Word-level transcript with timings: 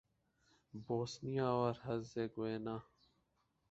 Bosnia 0.73 1.47
اور 1.49 1.73
Herzegovina 1.85 2.77